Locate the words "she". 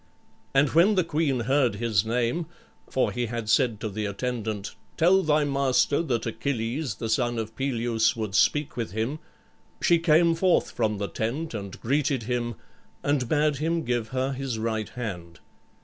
9.79-9.99